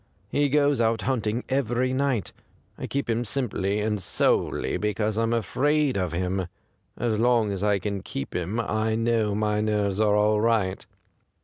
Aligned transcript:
He 0.29 0.49
goes 0.49 0.81
out 0.81 1.03
hunting 1.03 1.43
every 1.47 1.93
night. 1.93 2.31
I 2.75 2.87
keep 2.87 3.07
him 3.07 3.23
simply 3.23 3.79
and 3.81 4.01
solely 4.01 4.77
because 4.77 5.15
I'm 5.15 5.31
afraid 5.31 5.95
of 5.95 6.11
him. 6.11 6.47
As 6.97 7.19
long 7.19 7.51
as 7.51 7.63
I 7.63 7.77
can 7.77 8.01
keep 8.01 8.33
him 8.35 8.59
I 8.59 8.95
know 8.95 9.35
my 9.35 9.61
nerves 9.61 10.01
are 10.01 10.15
all 10.15 10.41
right. 10.41 10.83